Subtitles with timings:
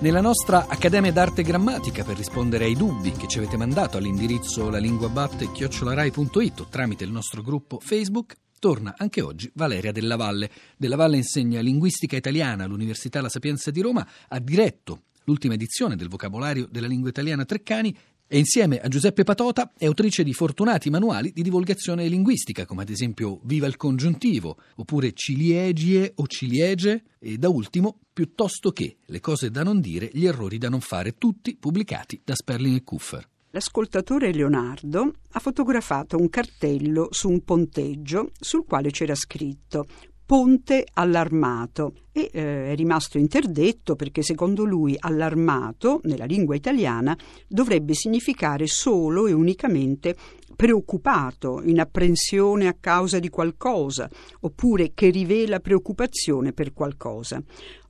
[0.00, 4.70] Nella nostra Accademia d'Arte e Grammatica, per rispondere ai dubbi che ci avete mandato all'indirizzo
[4.70, 10.50] lalinguabatte.it o tramite il nostro gruppo Facebook, torna anche oggi Valeria Della Valle.
[10.76, 16.08] Della Valle insegna linguistica italiana all'Università La Sapienza di Roma, ha diretto l'ultima edizione del
[16.08, 17.96] vocabolario della lingua italiana Treccani
[18.28, 22.90] e insieme a Giuseppe Patota è autrice di fortunati manuali di divulgazione linguistica, come ad
[22.90, 29.50] esempio Viva il congiuntivo, oppure Ciliegie o Ciliege, e da ultimo Piuttosto che Le cose
[29.50, 33.26] da non dire, gli errori da non fare, tutti pubblicati da Sperling e Kuffer.
[33.50, 39.86] L'ascoltatore Leonardo ha fotografato un cartello su un ponteggio sul quale c'era scritto
[40.28, 47.94] ponte allarmato e eh, è rimasto interdetto perché secondo lui allarmato nella lingua italiana dovrebbe
[47.94, 50.14] significare solo e unicamente
[50.58, 57.40] preoccupato, in apprensione a causa di qualcosa, oppure che rivela preoccupazione per qualcosa.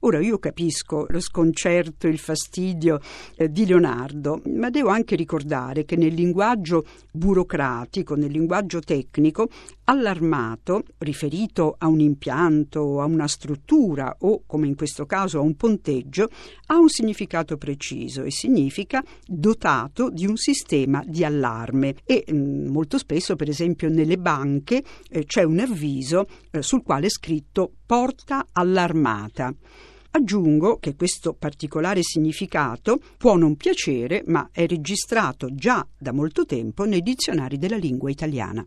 [0.00, 3.00] Ora io capisco lo sconcerto, il fastidio
[3.36, 9.48] eh, di Leonardo, ma devo anche ricordare che nel linguaggio burocratico, nel linguaggio tecnico,
[9.84, 15.56] allarmato, riferito a un impianto, a una struttura o, come in questo caso, a un
[15.56, 16.28] ponteggio,
[16.66, 22.57] ha un significato preciso e significa dotato di un sistema di allarme e mh, mm,
[22.66, 27.72] molto spesso, per esempio, nelle banche eh, c'è un avviso eh, sul quale è scritto
[27.86, 29.54] porta allarmata.
[30.10, 36.84] Aggiungo che questo particolare significato può non piacere, ma è registrato già da molto tempo
[36.84, 38.66] nei dizionari della lingua italiana.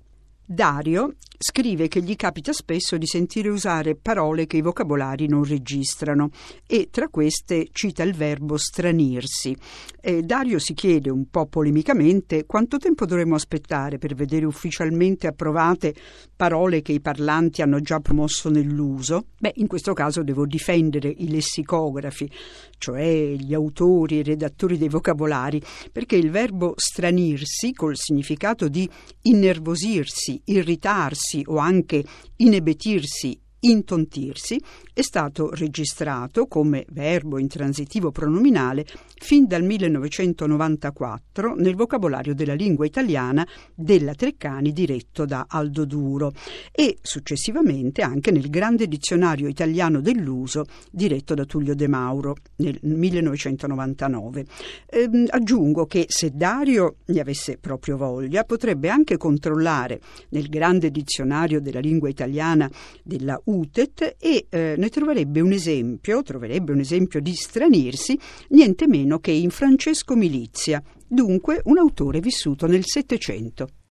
[0.51, 6.29] Dario scrive che gli capita spesso di sentire usare parole che i vocabolari non registrano
[6.67, 9.55] e tra queste cita il verbo stranirsi.
[9.99, 15.95] E Dario si chiede un po' polemicamente quanto tempo dovremmo aspettare per vedere ufficialmente approvate
[16.35, 19.27] parole che i parlanti hanno già promosso nell'uso.
[19.39, 22.29] Beh, in questo caso devo difendere i lessicografi,
[22.77, 28.87] cioè gli autori e redattori dei vocabolari, perché il verbo stranirsi, col significato di
[29.23, 32.03] innervosirsi, irritarsi o anche
[32.37, 34.61] inebetirsi intontirsi
[34.93, 38.85] è stato registrato come verbo intransitivo pronominale
[39.15, 46.31] fin dal 1994 nel vocabolario della lingua italiana della Treccani diretto da Aldo Duro
[46.71, 54.45] e successivamente anche nel grande dizionario italiano dell'uso diretto da Tullio De Mauro nel 1999.
[54.87, 61.61] Ehm, aggiungo che se Dario ne avesse proprio voglia potrebbe anche controllare nel grande dizionario
[61.61, 62.69] della lingua italiana
[63.03, 68.17] della UTET e eh, ne troverebbe un esempio, troverebbe un esempio di stranirsi,
[68.49, 73.67] niente meno che in Francesco Milizia, dunque un autore vissuto nel Settecento.